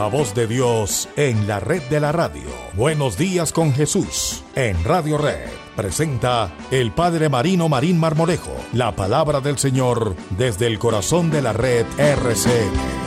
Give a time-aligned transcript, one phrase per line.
[0.00, 2.48] La voz de Dios en la red de la radio.
[2.72, 5.50] Buenos días con Jesús en Radio Red.
[5.76, 8.56] Presenta el Padre Marino Marín Marmolejo.
[8.72, 12.99] La palabra del Señor desde el corazón de la red RCN.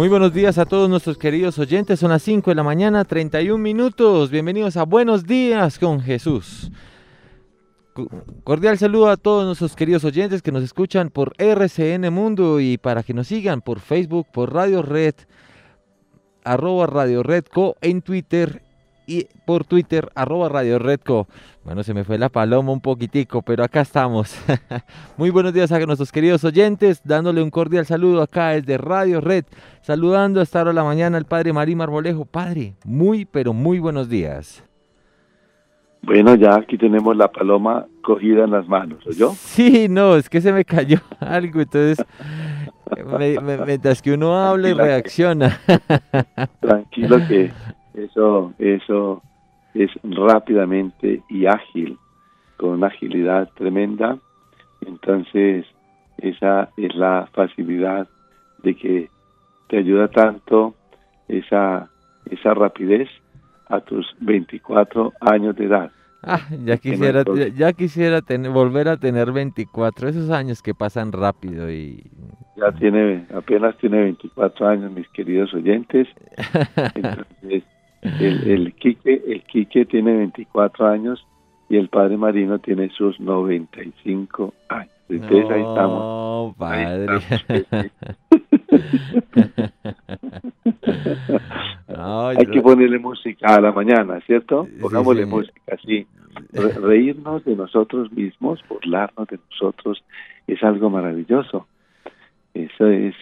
[0.00, 2.00] Muy buenos días a todos nuestros queridos oyentes.
[2.00, 4.30] Son las 5 de la mañana, 31 minutos.
[4.30, 6.70] Bienvenidos a Buenos Días con Jesús.
[7.92, 8.08] Co-
[8.42, 13.02] Cordial saludo a todos nuestros queridos oyentes que nos escuchan por RCN Mundo y para
[13.02, 15.16] que nos sigan por Facebook, por Radio Red,
[16.44, 18.62] arroba Radio Redco en Twitter
[19.10, 21.26] y por Twitter, arroba Radio Redco.
[21.64, 24.34] Bueno, se me fue la paloma un poquitico, pero acá estamos.
[25.16, 29.44] Muy buenos días a nuestros queridos oyentes, dándole un cordial saludo acá desde Radio Red,
[29.82, 32.24] saludando a esta hora de la mañana al Padre Marín Marmolejo.
[32.24, 34.62] Padre, muy, pero muy buenos días.
[36.02, 39.32] Bueno, ya aquí tenemos la paloma cogida en las manos, ¿oyó?
[39.32, 42.02] Sí, no, es que se me cayó algo, entonces,
[43.18, 45.60] me- me- mientras que uno habla y reacciona.
[46.60, 47.50] Tranquilo que
[47.94, 49.22] eso, eso
[49.74, 51.98] es rápidamente y ágil,
[52.56, 54.18] con una agilidad tremenda.
[54.80, 55.66] Entonces,
[56.18, 58.08] esa es la facilidad
[58.62, 59.08] de que
[59.68, 60.74] te ayuda tanto
[61.28, 61.88] esa,
[62.30, 63.08] esa rapidez
[63.68, 65.90] a tus 24 años de edad.
[66.22, 67.24] Ah, ya quisiera,
[67.56, 72.02] ya quisiera tener, volver a tener 24, esos años que pasan rápido y...
[72.56, 76.08] Ya tiene, apenas tiene 24 años, mis queridos oyentes.
[76.94, 77.64] Entonces,
[78.02, 81.26] el, el Quique, el Quique tiene 24 años
[81.68, 84.90] y el padre Marino tiene sus 95 años.
[85.08, 86.54] Entonces ahí estamos.
[86.60, 87.90] Ahí padre.
[91.88, 94.66] No, Hay yo- que ponerle música a la mañana, ¿cierto?
[94.66, 96.06] Sí, Pongámosle música, sí.
[96.52, 100.02] Re- reírnos de nosotros mismos, burlarnos de nosotros,
[100.46, 101.66] es algo maravilloso.
[102.54, 103.14] Eso es,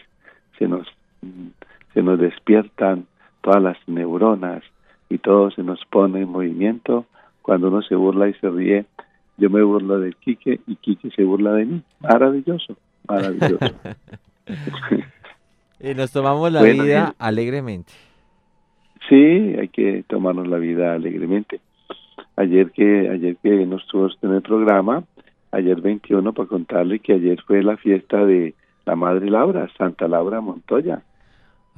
[0.58, 0.86] se nos,
[1.22, 1.48] mm,
[1.94, 3.06] se nos despiertan
[3.41, 4.62] todas las neuronas
[5.10, 7.06] y todo se nos pone en movimiento.
[7.42, 8.84] Cuando uno se burla y se ríe,
[9.38, 11.82] yo me burlo del Quique y Quique se burla de mí.
[12.00, 12.76] Maravilloso,
[13.08, 13.58] maravilloso.
[15.80, 17.14] y nos tomamos la Bueno, vida bien.
[17.19, 17.92] alegremente.
[19.08, 19.14] Sí,
[19.58, 21.60] hay que tomarnos la vida alegremente.
[22.36, 25.04] Ayer que ayer que nos tuvo usted en el programa,
[25.50, 28.54] ayer 21 para contarle que ayer fue la fiesta de
[28.84, 31.02] la Madre Laura, Santa Laura Montoya,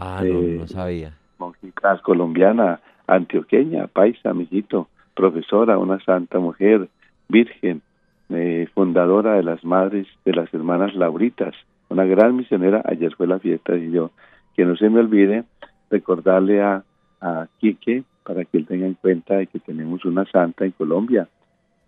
[0.02, 1.12] Ah, no, Eh, no sabía.
[1.38, 2.80] monjita colombiana,
[3.14, 6.88] antioqueña, paisa, mijito, profesora, una santa mujer,
[7.28, 7.82] virgen,
[8.30, 11.54] eh, fundadora de las madres de las hermanas Lauritas,
[11.88, 12.82] una gran misionera.
[12.84, 14.10] Ayer fue la fiesta y yo,
[14.56, 15.44] que no se me olvide
[15.90, 16.84] recordarle a,
[17.20, 21.28] a Quique para que él tenga en cuenta de que tenemos una santa en Colombia,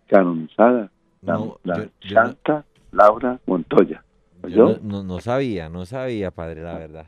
[0.07, 0.89] canonizada,
[1.21, 4.03] la, No, la yo- yo no- Santa Laura Montoya.
[4.49, 7.05] Yo no, no sabía, no sabía, padre, la verdad.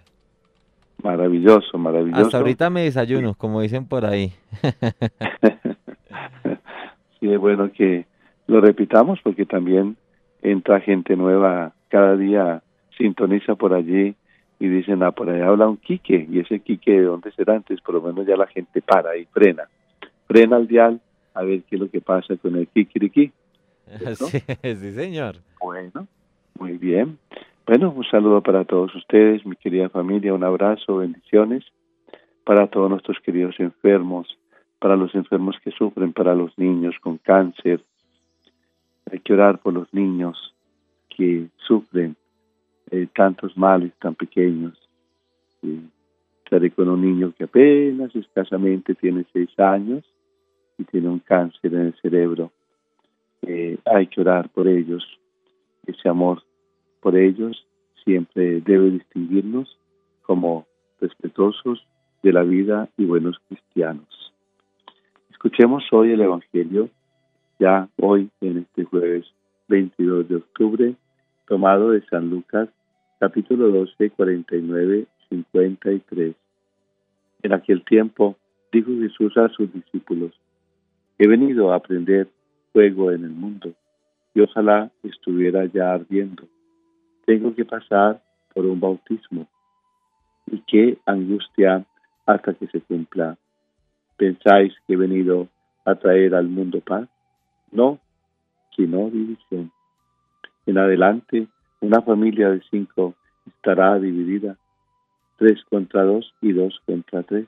[1.05, 2.23] Maravilloso, maravilloso.
[2.23, 4.33] Hasta ahorita me desayuno, como dicen por ahí.
[7.19, 8.07] sí, es bueno que
[8.47, 9.97] lo repitamos porque también
[10.41, 12.63] entra gente nueva cada día,
[12.97, 14.16] sintoniza por allí
[14.59, 17.79] y dicen, ah, por allá habla un Quique, y ese Quique de dónde será antes,
[17.81, 19.69] por lo menos ya la gente para y frena,
[20.27, 20.99] frena al dial
[21.35, 23.31] a ver qué es lo que pasa con el Kikiriki.
[23.99, 24.25] ¿Cierto?
[24.31, 25.35] sí, sí, señor.
[25.61, 26.07] Bueno,
[26.57, 27.19] muy bien.
[27.68, 31.66] Bueno, un saludo para todos ustedes, mi querida familia, un abrazo, bendiciones
[32.44, 34.38] para todos nuestros queridos enfermos,
[34.78, 37.84] para los enfermos que sufren, para los niños con cáncer.
[39.12, 40.53] Hay que orar por los niños
[41.09, 42.16] que sufren
[42.92, 44.78] eh, tantos males tan pequeños.
[46.44, 50.03] Estaré con un niño que apenas escasamente tiene seis años
[50.78, 52.52] y tiene un cáncer en el cerebro.
[53.42, 55.03] Eh, hay que orar por ellos.
[55.88, 56.44] Ese amor
[57.05, 57.63] por ellos
[58.03, 59.78] siempre debe distinguirnos
[60.23, 60.66] como
[60.99, 61.85] respetuosos
[62.23, 64.34] de la vida y buenos cristianos.
[65.29, 66.90] Escuchemos hoy el Evangelio,
[67.59, 69.23] ya hoy en este jueves
[69.67, 70.96] 22 de octubre,
[71.47, 72.69] tomado de San Lucas,
[73.19, 76.35] capítulo 12, 49, 53.
[77.43, 78.35] En aquel tiempo
[78.72, 80.31] dijo Jesús a sus discípulos,
[81.19, 82.28] he venido a aprender
[82.73, 83.73] fuego en el mundo
[84.34, 86.47] y ojalá estuviera ya ardiendo.
[87.25, 88.22] Tengo que pasar
[88.53, 89.47] por un bautismo.
[90.47, 91.83] Y qué angustia
[92.25, 93.37] hasta que se cumpla.
[94.17, 95.47] ¿Pensáis que he venido
[95.85, 97.07] a traer al mundo paz?
[97.72, 97.99] No,
[98.75, 99.72] sino división.
[100.66, 101.47] En adelante
[101.81, 103.13] Una familia de cinco
[103.45, 104.55] estará dividida,
[105.37, 107.45] tres contra dos y dos contra tres.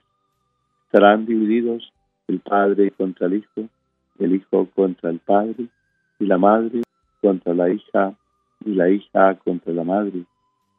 [0.86, 1.92] Estarán divididos
[2.28, 3.68] el padre contra el hijo,
[4.20, 5.68] el hijo contra el padre
[6.20, 6.84] y la madre
[7.22, 8.14] contra la hija
[8.66, 10.24] y la hija contra la madre,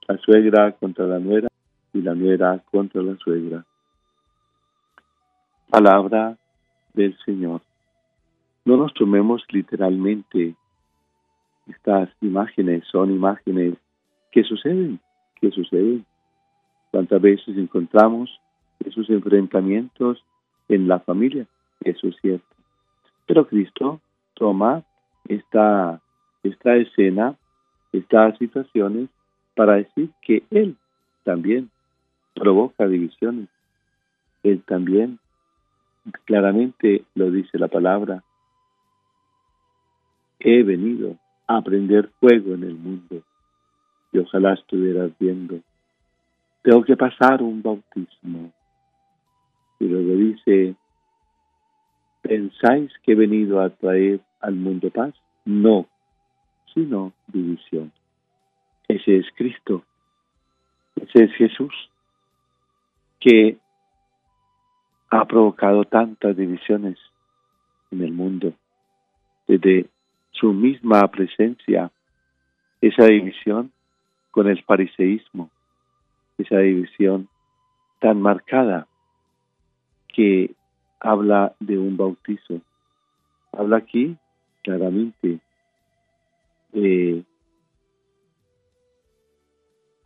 [0.07, 1.49] la suegra contra la nuera
[1.93, 3.65] y la nuera contra la suegra.
[5.71, 6.37] Palabra
[6.95, 7.61] del Señor.
[8.65, 10.55] No nos tomemos literalmente
[11.69, 13.75] estas imágenes, son imágenes
[14.33, 15.01] que suceden,
[15.41, 16.05] que suceden.
[16.91, 18.41] ¿Cuántas veces encontramos
[18.85, 20.25] esos enfrentamientos
[20.69, 21.47] en la familia?
[21.81, 22.47] Eso es cierto.
[23.27, 24.01] Pero Cristo
[24.35, 24.83] toma
[25.29, 26.01] esta,
[26.43, 27.37] esta escena,
[27.93, 29.09] estas situaciones,
[29.55, 30.77] para decir que Él
[31.25, 31.71] también
[32.35, 33.49] provoca divisiones.
[34.43, 35.19] Él también,
[36.25, 38.23] claramente lo dice la palabra,
[40.39, 43.23] he venido a aprender fuego en el mundo
[44.13, 45.61] y ojalá estuvieras viendo.
[46.63, 48.53] Tengo que pasar un bautismo.
[49.81, 50.75] Y luego dice,
[52.23, 55.15] ¿pensáis que he venido a traer al mundo paz?
[55.45, 55.87] No,
[56.75, 57.93] sino división.
[58.89, 59.85] Ese es Cristo.
[60.97, 61.73] Ese es Jesús
[63.21, 63.59] que
[65.11, 66.99] ha provocado tantas divisiones
[67.91, 68.53] en el mundo.
[69.47, 69.89] Desde
[70.33, 71.91] su misma presencia,
[72.81, 73.73] esa división
[74.31, 75.51] con el fariseísmo,
[76.37, 77.29] esa división
[78.01, 78.87] tan marcada
[80.09, 80.55] que
[81.01, 82.61] habla de un bautizo.
[83.53, 84.17] Habla aquí
[84.63, 85.41] claramente
[86.73, 87.23] eh,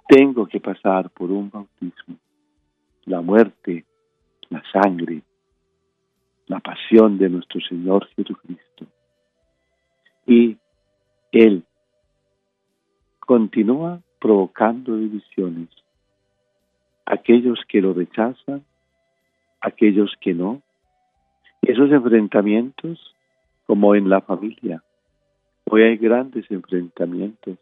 [0.09, 2.17] tengo que pasar por un bautismo,
[3.05, 3.85] la muerte,
[4.51, 5.23] la sangre,
[6.47, 8.87] la pasión de nuestro Señor Jesucristo.
[10.27, 10.59] Y
[11.33, 11.65] Él
[13.21, 15.69] continúa provocando divisiones.
[17.07, 18.65] Aquellos que lo rechazan,
[19.61, 20.63] aquellos que no.
[21.63, 23.15] Esos enfrentamientos,
[23.67, 24.83] como en la familia,
[25.65, 27.59] Hoy hay grandes enfrentamientos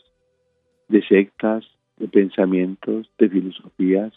[0.88, 1.64] de sectas,
[1.96, 4.12] de pensamientos, de filosofías,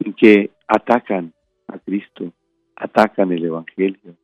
[0.00, 1.32] en que atacan
[1.68, 2.32] a Cristo,
[2.74, 4.16] atacan el Evangelio,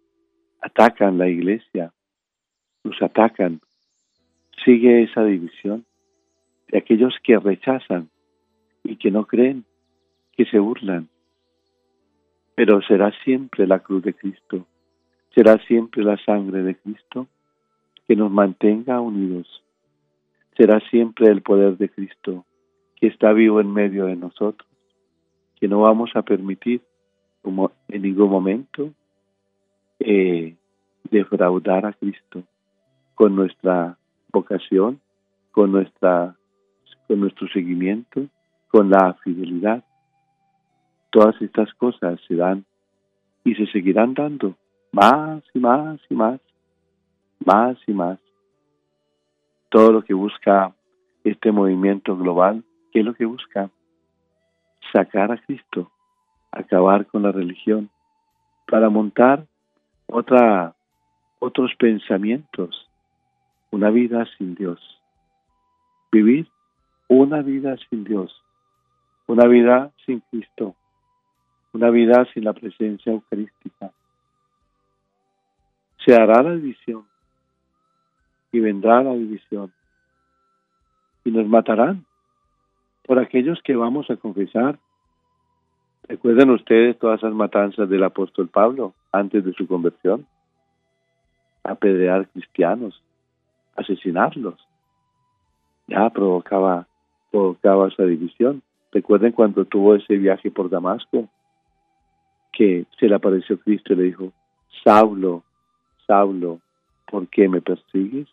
[0.61, 1.93] atacan la iglesia,
[2.83, 3.61] nos atacan.
[4.65, 5.85] Sigue esa división
[6.69, 8.09] de aquellos que rechazan
[8.83, 9.65] y que no creen,
[10.33, 11.09] que se burlan.
[12.55, 14.67] Pero será siempre la cruz de Cristo,
[15.35, 17.29] será siempre la sangre de Cristo
[18.07, 19.63] que nos mantenga unidos.
[20.57, 22.45] Será siempre el poder de Cristo
[22.97, 24.69] que está vivo en medio de nosotros,
[25.61, 26.81] que no vamos a permitir
[27.43, 28.91] como en ningún momento
[29.99, 30.57] eh,
[31.11, 32.43] defraudar a Cristo
[33.15, 33.97] con nuestra
[34.33, 35.01] vocación,
[35.53, 36.35] con nuestra
[37.07, 38.27] con nuestro seguimiento,
[38.69, 39.85] con la fidelidad.
[41.11, 42.65] Todas estas cosas se dan
[43.45, 44.57] y se seguirán dando
[44.91, 46.41] más y más y más
[47.47, 48.19] más y más.
[49.71, 50.75] Todo lo que busca
[51.25, 52.63] este movimiento global,
[52.93, 53.71] ¿qué es lo que busca?
[54.93, 55.91] Sacar a Cristo,
[56.51, 57.89] acabar con la religión,
[58.69, 59.47] para montar
[60.07, 60.75] otra,
[61.39, 62.89] otros pensamientos,
[63.71, 64.81] una vida sin Dios.
[66.13, 66.49] Vivir
[67.09, 68.43] una vida sin Dios,
[69.27, 70.75] una vida sin Cristo,
[71.73, 73.93] una vida sin la presencia eucarística.
[76.05, 77.07] Se hará la división,
[78.57, 79.71] y vendrá la división.
[81.25, 82.07] Y nos matarán
[83.07, 84.79] por aquellos que vamos a confesar.
[86.09, 90.27] ¿Recuerdan ustedes todas esas matanzas del apóstol Pablo antes de su conversión?
[91.65, 93.03] Apedrear cristianos,
[93.77, 94.57] asesinarlos.
[95.87, 96.87] Ya provocaba,
[97.31, 98.63] provocaba esa división.
[98.91, 101.29] Recuerden cuando tuvo ese viaje por Damasco,
[102.53, 104.33] que se le apareció Cristo y le dijo,
[104.83, 105.43] Saulo,
[106.07, 106.61] Saulo,
[107.11, 108.29] ¿por qué me persigues?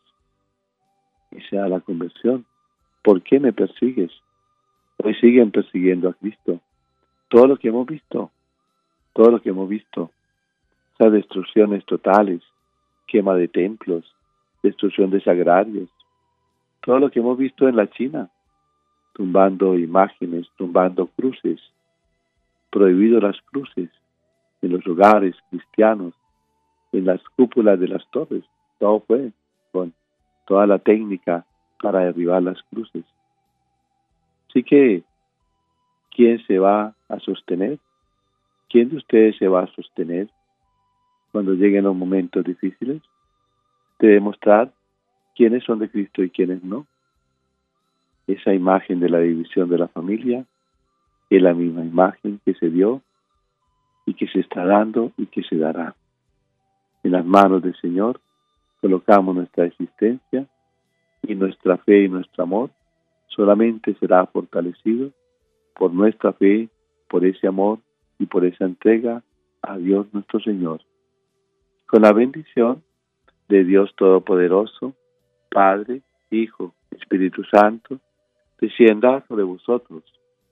[1.36, 2.46] Y sea la conversión.
[3.02, 4.12] ¿Por qué me persigues?
[4.98, 6.60] Hoy siguen persiguiendo a Cristo.
[7.30, 8.32] Todo lo que hemos visto,
[9.14, 10.12] todo lo que hemos visto,
[10.98, 12.42] esas destrucciones totales,
[13.08, 14.06] quema de templos,
[14.62, 15.90] destrucción de sagrarios,
[16.82, 18.30] todo lo que hemos visto en la China,
[19.14, 21.60] tumbando imágenes, tumbando cruces,
[22.70, 23.90] prohibido las cruces
[24.62, 26.14] en los hogares cristianos,
[26.92, 28.44] en las cúpulas de las torres,
[28.80, 29.32] todo fue
[29.72, 29.94] con
[30.46, 31.46] toda la técnica
[31.82, 33.04] para derribar las cruces.
[34.50, 35.04] Así que,
[36.12, 37.80] ¿quién se va a sostener?
[38.70, 40.30] ¿Quién de ustedes se va a sostener
[41.32, 43.02] cuando lleguen los momentos difíciles?
[44.00, 44.72] De demostrar
[45.36, 46.86] quiénes son de Cristo y quiénes no.
[48.28, 50.46] esa imagen de la división de la familia
[51.30, 53.02] es la misma imagen que se dio
[54.06, 55.96] y que se está dando y que se dará.
[57.04, 58.22] En las manos del Señor
[58.84, 60.46] colocamos nuestra existencia
[61.22, 62.70] y nuestra fe y nuestro amor
[63.28, 65.10] solamente será fortalecido
[65.74, 66.68] por nuestra fe,
[67.08, 67.80] por ese amor
[68.20, 69.24] y por esa entrega
[69.62, 70.82] a Dios nuestro Señor.
[71.86, 72.84] Con la bendición
[73.48, 74.94] de Dios Todopoderoso,
[75.50, 78.02] Padre, Hijo, Espíritu Santo,
[78.60, 80.04] descienda sobre vosotros,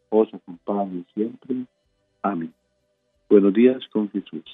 [0.10, 1.66] os acompañe siempre.
[2.22, 2.54] Amén.
[3.30, 4.46] Buenos días con Jesús.